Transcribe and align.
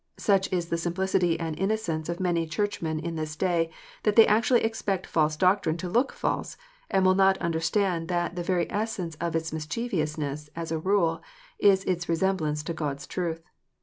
Such 0.17 0.51
is 0.51 0.69
the 0.69 0.79
sim 0.79 0.95
plicity 0.95 1.37
and 1.39 1.55
innocence 1.59 2.09
of 2.09 2.19
many 2.19 2.47
Churchmen 2.47 2.97
in 2.99 3.17
this 3.17 3.35
day, 3.35 3.69
that 4.01 4.15
they 4.15 4.25
actually 4.25 4.63
expect 4.63 5.05
false 5.05 5.37
doctrine 5.37 5.77
to 5.77 5.87
.look 5.87 6.11
false, 6.11 6.57
and 6.89 7.05
will 7.05 7.13
not 7.13 7.37
under 7.39 7.59
stand 7.59 8.07
that 8.07 8.35
the 8.35 8.41
very 8.41 8.65
essence 8.71 9.13
of 9.21 9.35
its 9.35 9.53
mischievousness, 9.53 10.49
as 10.55 10.71
a 10.71 10.79
rule, 10.79 11.21
is 11.59 11.83
its 11.83 12.09
resemblance 12.09 12.63
to 12.63 12.73
God 12.73 12.95
s 12.95 13.05
truth. 13.05 13.43